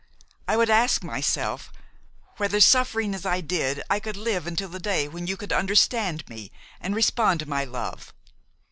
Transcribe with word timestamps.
I 0.47 0.57
would 0.57 0.71
ask 0.71 1.03
myself 1.03 1.71
whether, 2.37 2.59
suffering 2.59 3.13
as 3.13 3.23
I 3.23 3.39
did, 3.39 3.83
I 3.87 3.99
could 3.99 4.17
live 4.17 4.47
until 4.47 4.67
the 4.69 4.79
day 4.79 5.07
when 5.07 5.27
you 5.27 5.37
could 5.37 5.53
understand 5.53 6.27
me 6.27 6.51
and 6.79 6.95
respond 6.95 7.39
to 7.41 7.45
my 7.47 7.65
love. 7.65 8.11